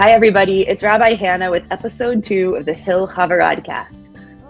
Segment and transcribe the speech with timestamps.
[0.00, 0.66] Hi, everybody.
[0.66, 4.08] It's Rabbi Hannah with episode two of the Hill Chavaradcast.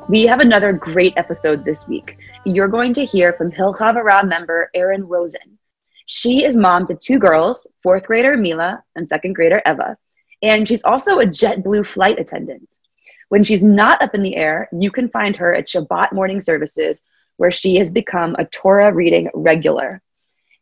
[0.09, 2.19] We have another great episode this week.
[2.47, 5.59] You're going to hear from Hill Havurah member Erin Rosen.
[6.07, 9.97] She is mom to two girls, fourth grader Mila and second grader Eva,
[10.41, 12.73] and she's also a JetBlue flight attendant.
[13.29, 17.03] When she's not up in the air, you can find her at Shabbat morning services,
[17.39, 20.01] where she has become a Torah reading regular.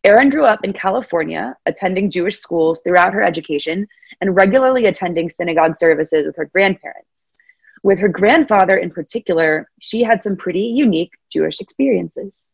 [0.05, 3.87] Erin grew up in California, attending Jewish schools throughout her education
[4.21, 7.35] and regularly attending synagogue services with her grandparents.
[7.83, 12.51] With her grandfather in particular, she had some pretty unique Jewish experiences.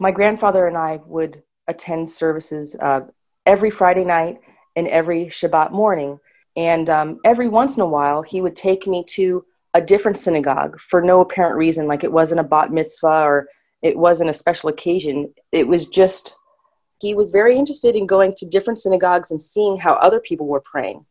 [0.00, 3.02] My grandfather and I would attend services uh,
[3.46, 4.38] every Friday night
[4.76, 6.18] and every Shabbat morning.
[6.56, 10.78] And um, every once in a while, he would take me to a different synagogue
[10.80, 13.48] for no apparent reason, like it wasn't a bat mitzvah or
[13.82, 15.34] it wasn't a special occasion.
[15.50, 16.36] It was just,
[17.04, 20.60] he was very interested in going to different synagogues and seeing how other people were
[20.60, 21.04] praying.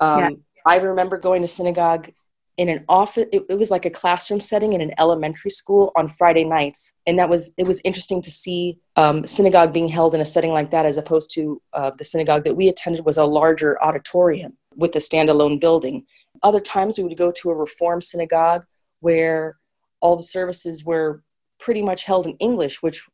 [0.00, 0.30] Um, yeah.
[0.66, 2.10] I remember going to synagogue
[2.56, 6.08] in an office it, it, was like a classroom setting in an elementary school on
[6.08, 10.20] friday nights and that was it was interesting to see um, synagogue being held in
[10.20, 13.24] a setting like that as opposed to uh, the synagogue that we attended was a
[13.24, 16.04] larger auditorium with a standalone building
[16.42, 18.64] other times we would go to a reform synagogue
[18.98, 19.56] where
[20.00, 21.22] all the services were
[21.58, 23.06] pretty much held in English, which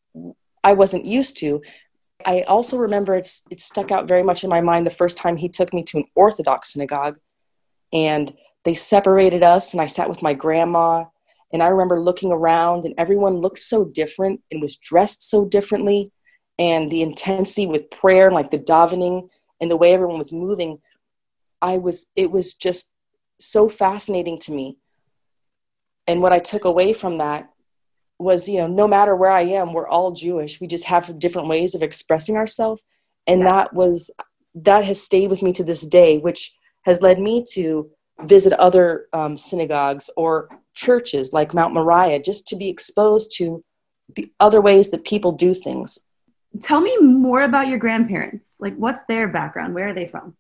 [0.63, 1.63] I wasn't used to.
[2.25, 5.37] I also remember it's, it stuck out very much in my mind the first time
[5.37, 7.19] he took me to an Orthodox synagogue
[7.93, 8.33] and
[8.65, 11.05] they separated us and I sat with my grandma
[11.53, 16.11] and I remember looking around and everyone looked so different and was dressed so differently
[16.59, 19.29] and the intensity with prayer and like the davening
[19.61, 20.79] and the way everyone was moving
[21.65, 22.93] I was it was just
[23.41, 24.77] so fascinating to me.
[26.07, 27.49] And what I took away from that
[28.19, 30.61] was, you know, no matter where I am, we're all Jewish.
[30.61, 32.83] We just have different ways of expressing ourselves.
[33.27, 33.47] And yeah.
[33.47, 34.11] that was,
[34.55, 36.53] that has stayed with me to this day, which
[36.85, 37.91] has led me to
[38.23, 43.65] visit other um, synagogues or churches like Mount Moriah just to be exposed to
[44.15, 45.99] the other ways that people do things.
[46.61, 48.59] Tell me more about your grandparents.
[48.61, 49.75] Like, what's their background?
[49.75, 50.37] Where are they from?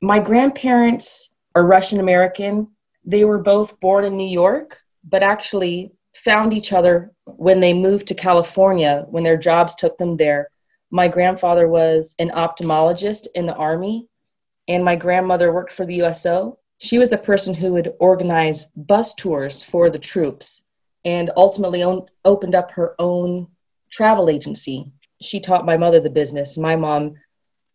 [0.00, 2.68] My grandparents are Russian American.
[3.04, 8.08] They were both born in New York, but actually found each other when they moved
[8.08, 10.50] to California when their jobs took them there.
[10.90, 14.08] My grandfather was an ophthalmologist in the Army,
[14.66, 16.58] and my grandmother worked for the USO.
[16.78, 20.62] She was the person who would organize bus tours for the troops
[21.04, 21.84] and ultimately
[22.24, 23.48] opened up her own
[23.90, 24.92] travel agency.
[25.20, 26.58] She taught my mother the business.
[26.58, 27.14] My mom,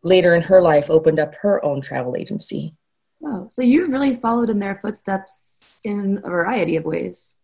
[0.04, 2.76] later in her life, opened up her own travel agency.
[3.24, 7.36] Oh, so you really followed in their footsteps in a variety of ways.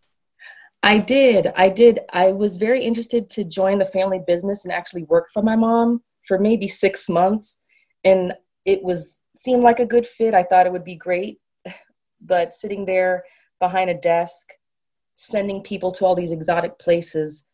[0.83, 1.51] I did.
[1.55, 1.99] I did.
[2.11, 6.01] I was very interested to join the family business and actually work for my mom
[6.27, 7.57] for maybe six months.
[8.03, 8.33] And
[8.65, 10.33] it was seemed like a good fit.
[10.33, 11.39] I thought it would be great.
[12.23, 13.23] But sitting there
[13.59, 14.49] behind a desk,
[15.15, 17.45] sending people to all these exotic places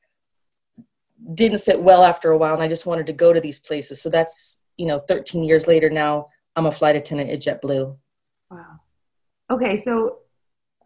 [1.34, 2.54] didn't sit well after a while.
[2.54, 4.02] And I just wanted to go to these places.
[4.02, 6.28] So that's, you know, 13 years later now,
[6.58, 7.96] I'm a flight attendant at JetBlue.
[8.52, 8.80] Wow.
[9.50, 10.20] Okay, so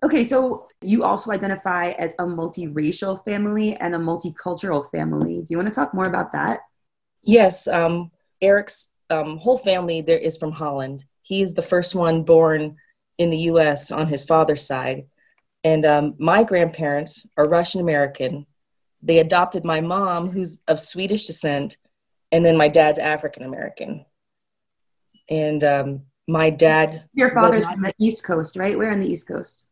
[0.03, 5.41] okay, so you also identify as a multiracial family and a multicultural family.
[5.41, 6.61] Do you want to talk more about that?
[7.23, 11.05] Yes, um, Eric's um, whole family there is from Holland.
[11.21, 12.77] He is the first one born
[13.17, 13.91] in the U.S.
[13.91, 15.05] on his father's side,
[15.63, 18.47] and um, my grandparents are Russian American.
[19.03, 21.77] They adopted my mom, who's of Swedish descent,
[22.31, 24.05] and then my dad's African American.
[25.29, 27.05] And um, my dad.
[27.13, 28.77] Your father's from the East Coast, right?
[28.77, 29.67] Where in the East Coast?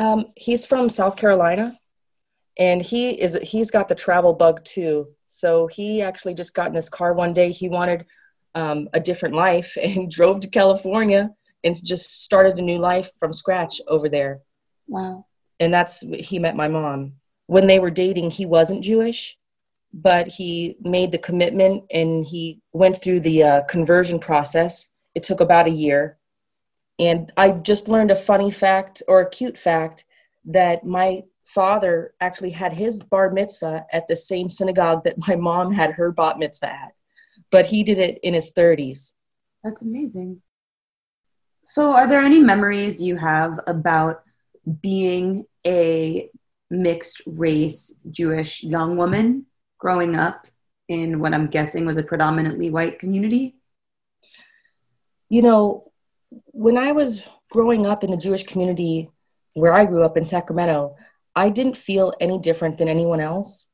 [0.00, 1.78] Um, he's from South Carolina,
[2.58, 5.08] and he is he's got the travel bug too.
[5.26, 7.52] So he actually just got in his car one day.
[7.52, 8.06] He wanted
[8.54, 11.30] um, a different life and drove to California
[11.62, 14.40] and just started a new life from scratch over there.
[14.88, 15.26] Wow!
[15.60, 17.16] And that's he met my mom.
[17.46, 19.36] When they were dating, he wasn't Jewish,
[19.92, 25.40] but he made the commitment and he went through the uh, conversion process it took
[25.40, 26.16] about a year.
[27.00, 30.04] And I just learned a funny fact or a cute fact
[30.44, 35.72] that my father actually had his bar mitzvah at the same synagogue that my mom
[35.72, 36.92] had her bat mitzvah at,
[37.50, 39.14] but he did it in his 30s.
[39.64, 40.42] That's amazing.
[41.62, 44.22] So, are there any memories you have about
[44.82, 46.28] being a
[46.70, 49.46] mixed race Jewish young woman
[49.78, 50.46] growing up
[50.88, 53.56] in what I'm guessing was a predominantly white community?
[55.28, 55.89] You know,
[56.46, 59.10] when I was growing up in the Jewish community
[59.54, 60.96] where I grew up in Sacramento,
[61.34, 63.68] I didn't feel any different than anyone else.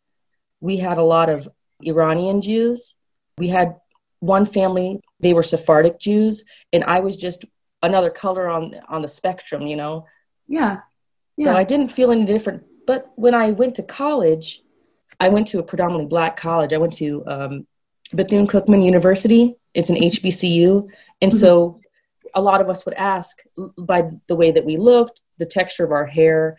[0.60, 1.48] We had a lot of
[1.82, 2.94] Iranian Jews.
[3.38, 3.76] We had
[4.20, 7.44] one family, they were Sephardic Jews, and I was just
[7.82, 10.06] another color on on the spectrum, you know.
[10.48, 10.80] Yeah.
[11.36, 11.52] Yeah.
[11.52, 12.64] So I didn't feel any different.
[12.86, 14.62] But when I went to college,
[15.20, 16.72] I went to a predominantly black college.
[16.72, 17.66] I went to um,
[18.12, 19.56] Bethune Cookman University.
[19.74, 20.88] It's an HBCU,
[21.20, 21.38] and mm-hmm.
[21.38, 21.80] so
[22.36, 23.42] a lot of us would ask
[23.78, 26.56] by the way that we looked, the texture of our hair,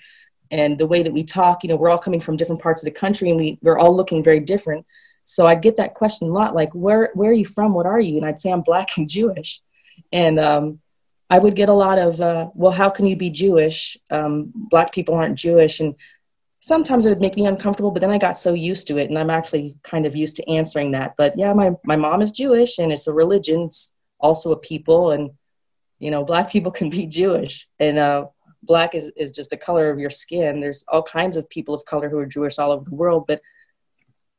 [0.52, 1.64] and the way that we talk.
[1.64, 3.96] You know, we're all coming from different parts of the country, and we we're all
[3.96, 4.86] looking very different.
[5.24, 7.74] So I'd get that question a lot, like, "Where where are you from?
[7.74, 9.62] What are you?" And I'd say I'm black and Jewish,
[10.12, 10.80] and um,
[11.30, 13.98] I would get a lot of, uh, "Well, how can you be Jewish?
[14.10, 15.96] Um, black people aren't Jewish," and
[16.60, 19.18] sometimes it would make me uncomfortable, but then I got so used to it, and
[19.20, 21.16] I'm actually kind of used to answering that.
[21.18, 23.64] But yeah, my my mom is Jewish, and it's a religion.
[23.64, 25.32] It's also a people, and
[26.00, 28.26] you know, black people can be Jewish, and uh,
[28.64, 30.60] black is is just a color of your skin.
[30.60, 33.42] There's all kinds of people of color who are Jewish all over the world, but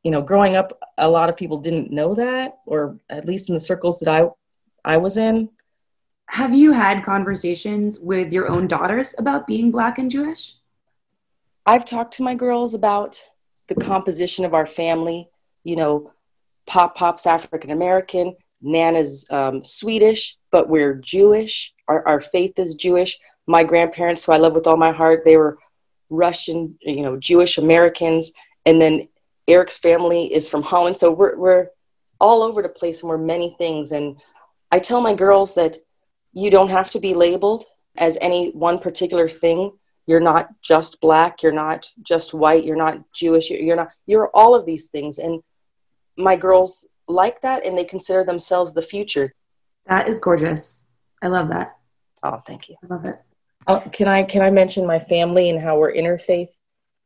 [0.05, 3.55] you know, growing up, a lot of people didn't know that, or at least in
[3.55, 4.29] the circles that I
[4.85, 5.51] I was in.
[6.31, 10.55] Have you had conversations with your own daughters about being black and Jewish?
[11.65, 13.23] I've talked to my girls about
[13.67, 15.29] the composition of our family.
[15.65, 16.13] You know,
[16.67, 21.75] Pop Pop's African American, Nana's um, Swedish, but we're Jewish.
[21.87, 23.19] Our, our faith is Jewish.
[23.47, 25.59] My grandparents, who I love with all my heart, they were
[26.11, 28.33] Russian, you know, Jewish Americans.
[28.67, 29.09] And then
[29.47, 30.97] Eric's family is from Holland.
[30.97, 31.69] So we're, we're
[32.21, 33.93] all over the place and we're many things.
[33.93, 34.17] And
[34.71, 35.77] I tell my girls that
[36.33, 37.65] you don't have to be labeled
[37.97, 39.73] as any one particular thing
[40.09, 44.55] you're not just black you're not just white you're not jewish you're not you're all
[44.55, 45.43] of these things and
[46.17, 49.35] my girls like that and they consider themselves the future.
[49.87, 50.89] That is gorgeous.
[51.23, 51.77] I love that.
[52.23, 52.77] Oh thank you.
[52.83, 53.17] I love it.
[53.67, 56.49] Oh, can i can i mention my family and how we're interfaith?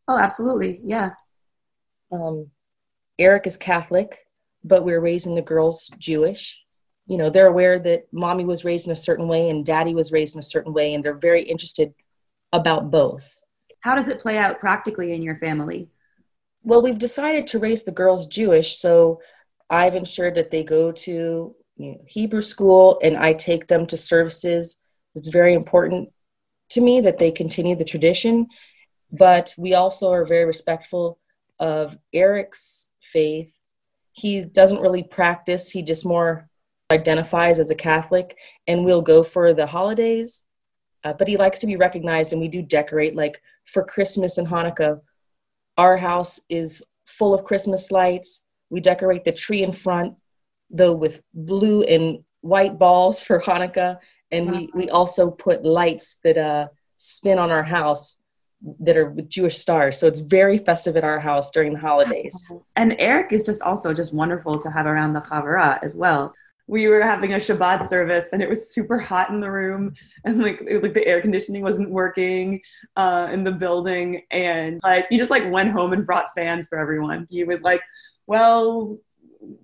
[0.09, 0.81] Oh absolutely.
[0.85, 1.11] Yeah.
[2.11, 2.51] Um,
[3.19, 4.27] eric is catholic
[4.65, 6.61] but we're raising the girls jewish.
[7.07, 10.13] You know they're aware that mommy was raised in a certain way and daddy was
[10.13, 11.95] raised in a certain way and they're very interested
[12.53, 13.43] about both.
[13.81, 15.91] How does it play out practically in your family?
[16.63, 19.21] Well, we've decided to raise the girls Jewish, so
[19.73, 23.97] I've ensured that they go to you know, Hebrew school and I take them to
[23.97, 24.77] services.
[25.17, 26.11] It's very important
[26.71, 28.47] to me that they continue the tradition,
[29.11, 31.19] but we also are very respectful
[31.59, 33.53] of Eric's faith.
[34.13, 36.49] He doesn't really practice, he just more
[36.93, 40.45] identifies as a Catholic, and we'll go for the holidays
[41.05, 44.49] uh, but he likes to be recognized and we do decorate like for christmas and
[44.49, 45.01] hanukkah
[45.77, 50.17] our house is full of christmas lights we decorate the tree in front
[50.71, 53.99] though with blue and white balls for hanukkah
[54.33, 56.67] and we, we also put lights that uh,
[56.97, 58.19] spin on our house
[58.81, 59.99] that are with Jewish stars.
[59.99, 62.43] So it's very festive at our house during the holidays.
[62.77, 66.33] And Eric is just also just wonderful to have around the Havurah as well
[66.67, 69.95] we were having a Shabbat service and it was super hot in the room
[70.25, 72.61] and like it, like the air conditioning wasn't working
[72.97, 76.79] uh, in the building and like he just like went home and brought fans for
[76.79, 77.27] everyone.
[77.29, 77.83] He was like,
[78.27, 78.99] well,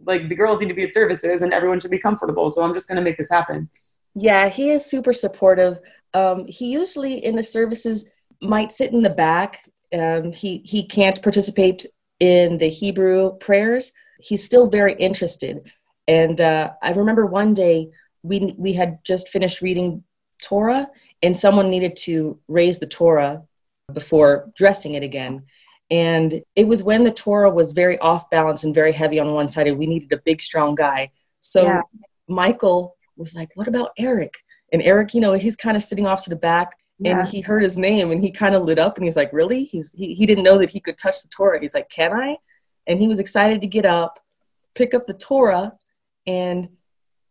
[0.05, 2.75] like the girls need to be at services and everyone should be comfortable, so I'm
[2.75, 3.69] just gonna make this happen.
[4.15, 5.79] Yeah, he is super supportive.
[6.15, 8.11] Um, he usually in the services
[8.43, 9.71] might sit in the back.
[9.93, 11.87] Um, he he can't participate
[12.19, 13.93] in the Hebrew prayers.
[14.21, 15.63] He's still very interested
[16.09, 17.91] and uh, I remember one day
[18.23, 20.03] we we had just finished reading
[20.43, 20.89] Torah,
[21.23, 23.43] and someone needed to raise the Torah
[23.93, 25.45] before dressing it again.
[25.91, 29.49] And it was when the Torah was very off balance and very heavy on one
[29.49, 31.11] side, and we needed a big, strong guy.
[31.41, 31.81] So yeah.
[32.29, 34.35] Michael was like, "What about Eric?"
[34.73, 37.21] And Eric, you know, he's kind of sitting off to the back, yeah.
[37.21, 39.65] and he heard his name, and he kind of lit up, and he's like, "Really?"
[39.65, 41.61] He's he, he didn't know that he could touch the Torah.
[41.61, 42.37] He's like, "Can I?"
[42.87, 44.21] And he was excited to get up,
[44.75, 45.73] pick up the Torah,
[46.27, 46.69] and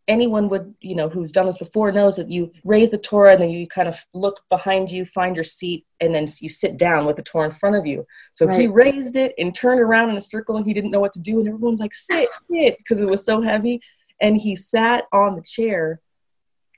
[0.08, 3.42] anyone would you know who's done this before knows that you raise the torah and
[3.42, 7.04] then you kind of look behind you find your seat and then you sit down
[7.04, 8.06] with the torah in front of you.
[8.32, 8.60] So right.
[8.60, 11.20] he raised it and turned around in a circle and he didn't know what to
[11.20, 11.38] do.
[11.38, 13.80] And everyone's like sit sit because it was so heavy.
[14.20, 16.00] And he sat on the chair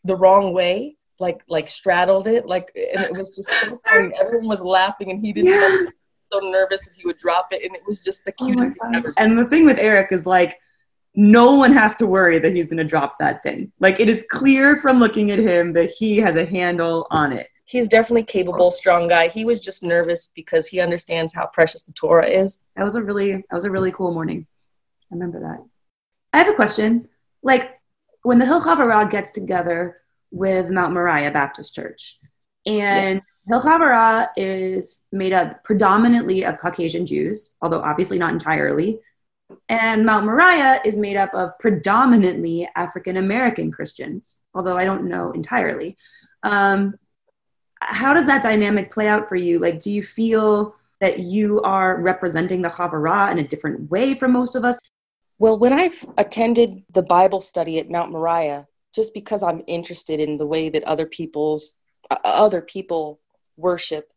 [0.05, 4.13] the wrong way like like straddled it like and it was just so funny.
[4.19, 5.59] Everyone was laughing and he didn't yeah.
[5.61, 5.87] know
[6.33, 7.63] so nervous that he would drop it.
[7.65, 9.13] And it was just the oh cutest oh thing ever.
[9.19, 10.59] And the thing with eric is like
[11.21, 13.71] no one has to worry that he's going to drop that thing.
[13.79, 17.49] Like it is clear from looking at him that he has a handle on it.
[17.67, 19.29] He's definitely capable, strong guy.
[19.29, 22.59] He was just nervous because he understands how precious the Torah is.
[22.75, 24.47] That was a really that was a really cool morning.
[25.13, 25.63] I remember that.
[26.33, 27.07] I have a question.
[27.43, 27.79] Like
[28.23, 29.99] when the Hill Havurah gets together
[30.31, 32.19] with Mount Moriah Baptist Church,
[32.65, 33.63] and yes.
[33.63, 38.99] Hill is made up predominantly of Caucasian Jews, although obviously not entirely
[39.69, 45.33] And Mount Moriah is made up of predominantly African American Christians, although I don't know
[45.33, 45.97] entirely.
[46.43, 46.95] Um,
[47.81, 49.59] how does that dynamic play out for you?
[49.59, 54.33] Like, do you feel that you are representing the Havurah in a different way from
[54.33, 54.79] most of us?
[55.39, 60.37] Well, when I've attended the Bible study at Mount Moriah, just because I'm interested in
[60.37, 61.77] the way that other people's
[62.11, 63.21] uh, other people
[63.57, 64.13] worship,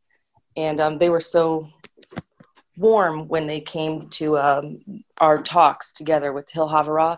[0.57, 1.69] and um, they were so
[2.77, 4.79] warm when they came to um,
[5.19, 7.17] our talks together with Hill Havurah.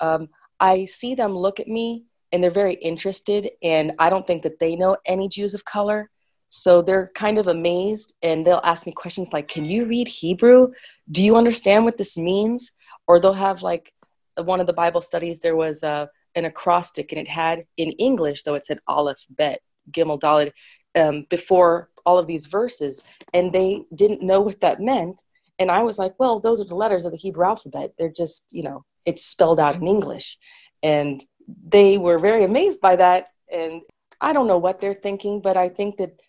[0.00, 0.28] Um,
[0.60, 4.58] I see them look at me and they're very interested, and I don't think that
[4.58, 6.10] they know any Jews of color.
[6.48, 10.72] So they're kind of amazed and they'll ask me questions like, Can you read Hebrew?
[11.10, 12.72] Do you understand what this means?
[13.06, 13.92] Or they'll have like
[14.36, 18.42] one of the Bible studies, there was uh, an acrostic and it had in English,
[18.42, 20.52] though it said Aleph, Bet, Gimel, Dalet,
[20.94, 23.00] um, before all of these verses.
[23.32, 25.22] And they didn't know what that meant.
[25.58, 27.92] And I was like, Well, those are the letters of the Hebrew alphabet.
[27.96, 30.38] They're just, you know, it's spelled out in English.
[30.82, 31.22] And
[31.66, 33.28] they were very amazed by that.
[33.52, 33.82] And
[34.20, 36.20] I don't know what they're thinking, but I think that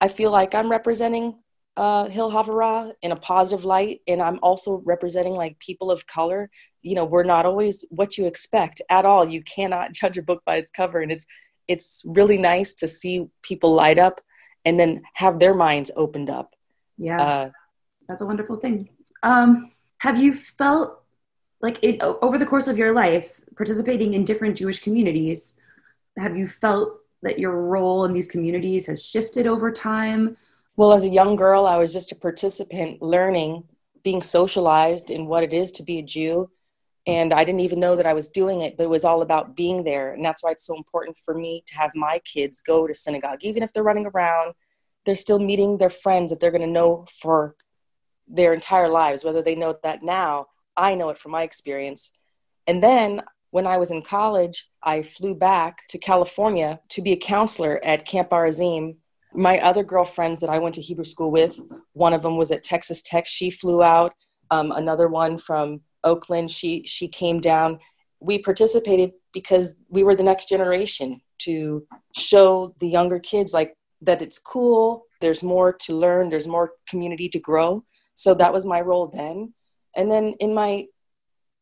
[0.00, 1.38] I feel like I'm representing
[1.76, 6.50] uh, Hill Havurah in a positive light, and I'm also representing like people of color.
[6.82, 9.26] You know, we're not always what you expect at all.
[9.26, 11.26] You cannot judge a book by its cover, and it's
[11.68, 14.20] it's really nice to see people light up
[14.64, 16.54] and then have their minds opened up.
[16.98, 17.50] Yeah, uh,
[18.08, 18.88] that's a wonderful thing.
[19.22, 21.02] Um, have you felt
[21.62, 25.58] like it over the course of your life participating in different jewish communities
[26.18, 30.36] have you felt that your role in these communities has shifted over time
[30.76, 33.62] well as a young girl i was just a participant learning
[34.02, 36.50] being socialized in what it is to be a jew
[37.06, 39.56] and i didn't even know that i was doing it but it was all about
[39.56, 42.86] being there and that's why it's so important for me to have my kids go
[42.86, 44.54] to synagogue even if they're running around
[45.04, 47.56] they're still meeting their friends that they're going to know for
[48.28, 52.12] their entire lives whether they know that now I know it from my experience.
[52.66, 57.16] And then when I was in college, I flew back to California to be a
[57.16, 58.96] counselor at Camp Arazim.
[59.34, 61.60] My other girlfriends that I went to Hebrew school with,
[61.92, 63.26] one of them was at Texas Tech.
[63.26, 64.14] She flew out.
[64.50, 67.78] Um, another one from Oakland, she she came down.
[68.20, 74.22] We participated because we were the next generation to show the younger kids like that
[74.22, 75.04] it's cool.
[75.20, 76.28] There's more to learn.
[76.28, 77.84] There's more community to grow.
[78.14, 79.54] So that was my role then.
[79.96, 80.86] And then in my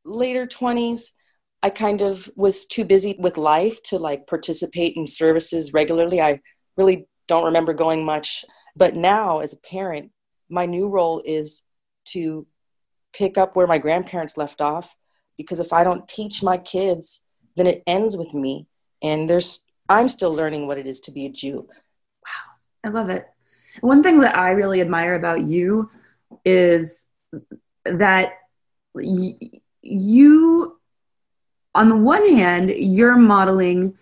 [0.04, 1.10] later 20s,
[1.62, 6.20] I kind of was too busy with life to like participate in services regularly.
[6.20, 6.40] I
[6.76, 8.44] really don't remember going much.
[8.76, 10.10] But now, as a parent,
[10.48, 11.62] my new role is
[12.06, 12.46] to
[13.12, 14.96] pick up where my grandparents left off
[15.36, 17.22] because if I don't teach my kids,
[17.56, 18.66] then it ends with me.
[19.02, 21.68] And there's, I'm still learning what it is to be a Jew.
[21.68, 23.26] Wow, I love it.
[23.80, 25.88] One thing that I really admire about you
[26.44, 27.06] is
[27.84, 28.32] that
[28.94, 29.38] y-
[29.82, 30.78] you
[31.74, 33.96] on the one hand you're modeling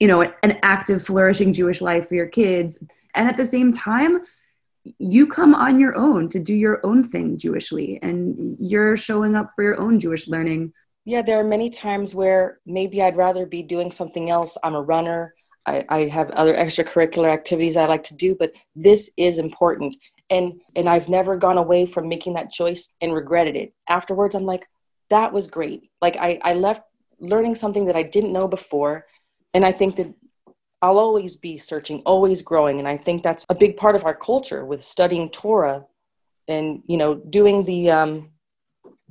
[0.00, 2.78] you know an active flourishing jewish life for your kids
[3.14, 4.20] and at the same time
[4.98, 9.50] you come on your own to do your own thing jewishly and you're showing up
[9.54, 10.72] for your own jewish learning.
[11.04, 14.56] Yeah there are many times where maybe i'd rather be doing something else.
[14.62, 15.34] I'm a runner.
[15.66, 19.96] I, I have other extracurricular activities i like to do but this is important.
[20.30, 23.72] And and i've never gone away from making that choice and regretted it.
[23.88, 24.66] Afterwards i'm like
[25.10, 25.90] that was great.
[26.02, 26.82] Like i i left
[27.20, 29.06] learning something that i didn't know before
[29.54, 30.12] and i think that
[30.84, 32.78] i'll always be searching always growing.
[32.78, 35.84] And i think that's a big part of our culture with studying torah
[36.46, 38.30] and you know doing the um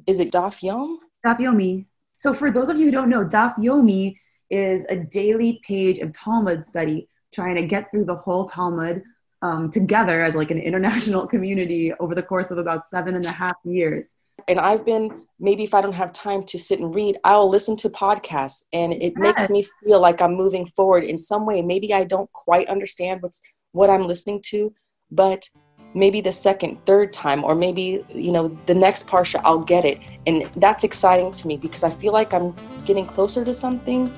[0.06, 1.00] is it daf yom?
[1.26, 1.86] Daf yomi.
[2.18, 4.16] So for those of you who don't know daf yomi
[4.50, 9.02] is a daily page of talmud study trying to get through the whole talmud
[9.44, 13.32] um, together as like an international community over the course of about seven and a
[13.32, 14.16] half years.
[14.48, 17.76] And I've been maybe if I don't have time to sit and read, I'll listen
[17.78, 19.18] to podcasts, and it yes.
[19.18, 21.62] makes me feel like I'm moving forward in some way.
[21.62, 23.42] Maybe I don't quite understand what's
[23.74, 24.74] what I'm listening to,
[25.12, 25.48] but
[25.94, 30.00] maybe the second, third time, or maybe you know the next parsha, I'll get it,
[30.26, 34.12] and that's exciting to me because I feel like I'm getting closer to something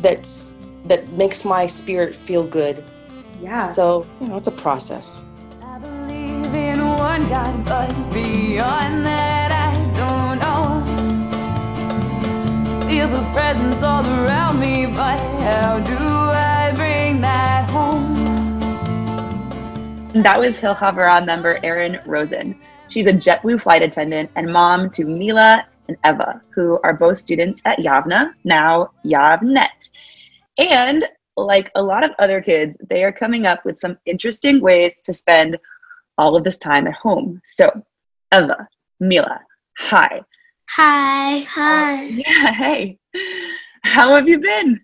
[0.00, 0.54] that's
[0.84, 2.84] that makes my spirit feel good
[3.42, 3.70] yeah.
[3.70, 5.22] So, you know, it's a process.
[5.62, 10.82] I believe in one God, but beyond that, I don't know.
[12.86, 18.14] Feel the presence all around me, but how do I bring that home?
[20.22, 22.58] That was Hill Havurah member Erin Rosen.
[22.90, 27.60] She's a JetBlue flight attendant and mom to Mila and Eva, who are both students
[27.64, 29.88] at Yavna, now Yavnet.
[30.58, 34.94] And like a lot of other kids, they are coming up with some interesting ways
[35.04, 35.58] to spend
[36.18, 37.40] all of this time at home.
[37.46, 37.70] So,
[38.32, 38.68] Eva,
[39.00, 39.40] Mila,
[39.78, 40.20] Hi.
[40.70, 41.38] Hi.
[41.40, 42.04] Oh, hi.
[42.04, 42.98] Yeah, hey.
[43.82, 44.80] How have you been?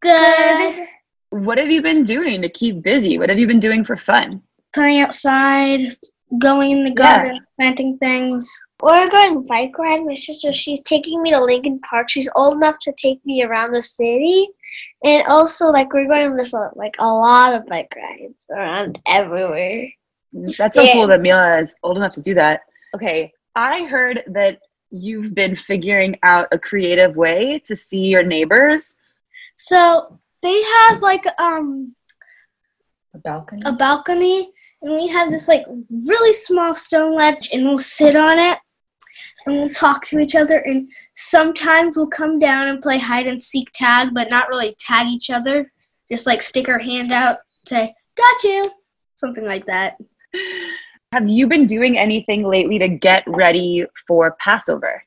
[0.00, 0.86] Good.
[1.30, 3.18] What have you been doing to keep busy?
[3.18, 4.42] What have you been doing for fun?
[4.74, 5.96] Playing outside,
[6.38, 6.94] going in the Yeah.
[6.94, 8.50] garden, planting things.
[8.80, 10.04] We're going bike ride.
[10.04, 12.08] My sister, she's taking me to Lincoln Park.
[12.08, 14.48] She's old enough to take me around the city,
[15.04, 19.88] and also like we're going on this like a lot of bike rides around everywhere.
[20.32, 20.92] That's so Yeah.
[20.92, 22.60] cool that Mila is old enough to do that.
[22.94, 28.96] Okay, I heard that you've been figuring out a creative way to see your neighbors.
[29.56, 31.94] So they have like um
[33.14, 33.62] A balcony.
[33.64, 38.38] a balcony and we have this like really small stone ledge and we'll sit on
[38.38, 38.58] it
[39.48, 43.42] and we'll talk to each other and sometimes we'll come down and play hide and
[43.42, 45.70] seek tag but not really tag each other
[46.10, 48.62] just like stick our hand out say got you
[49.16, 49.96] something like that
[51.12, 55.02] Have you been doing anything lately to get ready for Passover?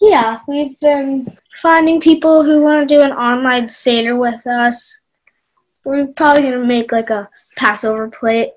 [0.00, 5.00] yeah we've been finding people who want to do an online seder with us
[5.84, 8.50] we're probably going to make like a passover plate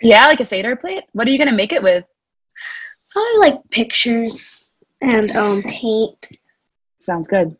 [0.00, 1.04] Yeah, like a Seder plate?
[1.12, 2.04] What are you going to make it with?
[3.14, 4.68] Probably like pictures
[5.00, 6.28] and um paint
[7.04, 7.54] Sounds good.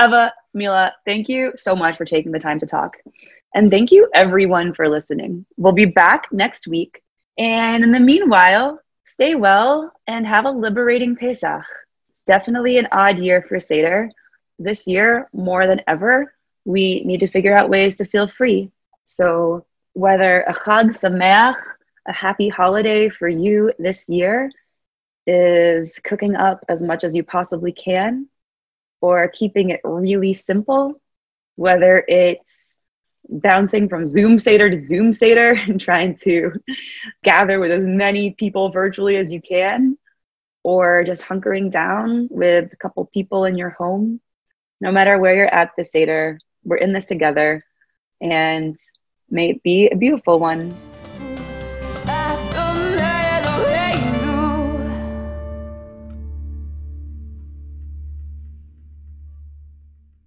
[0.00, 2.96] Eva, Mila, thank you so much for taking the time to talk.
[3.54, 5.44] And thank you everyone for listening.
[5.58, 7.02] We'll be back next week.
[7.36, 11.64] And in the meanwhile, stay well and have a liberating Pesach.
[12.08, 14.10] It's definitely an odd year for Seder.
[14.58, 16.32] This year, more than ever,
[16.64, 18.70] we need to figure out ways to feel free.
[19.04, 21.60] So, whether a Chag Sameach,
[22.06, 24.50] a happy holiday for you this year,
[25.26, 28.28] is cooking up as much as you possibly can,
[29.00, 31.00] or keeping it really simple,
[31.56, 32.78] whether it's
[33.28, 36.52] bouncing from Zoom Seder to Zoom Seder and trying to
[37.24, 39.98] gather with as many people virtually as you can,
[40.62, 44.20] or just hunkering down with a couple people in your home.
[44.80, 47.64] No matter where you're at this Seder, we're in this together,
[48.20, 48.76] and
[49.30, 50.74] may it be a beautiful one.